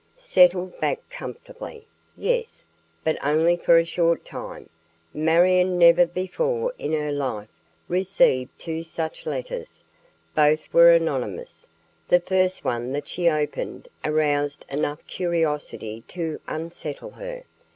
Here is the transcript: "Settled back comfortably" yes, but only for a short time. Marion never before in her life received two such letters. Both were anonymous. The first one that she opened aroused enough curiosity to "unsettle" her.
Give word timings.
"Settled 0.17 0.79
back 0.79 1.07
comfortably" 1.11 1.85
yes, 2.17 2.65
but 3.03 3.23
only 3.23 3.55
for 3.55 3.77
a 3.77 3.85
short 3.85 4.25
time. 4.25 4.67
Marion 5.13 5.77
never 5.77 6.07
before 6.07 6.73
in 6.79 6.91
her 6.91 7.11
life 7.11 7.49
received 7.87 8.49
two 8.57 8.81
such 8.81 9.27
letters. 9.27 9.83
Both 10.33 10.73
were 10.73 10.91
anonymous. 10.93 11.69
The 12.07 12.19
first 12.19 12.65
one 12.65 12.93
that 12.93 13.07
she 13.07 13.29
opened 13.29 13.89
aroused 14.03 14.65
enough 14.69 15.05
curiosity 15.05 16.03
to 16.07 16.41
"unsettle" 16.47 17.11
her. 17.11 17.43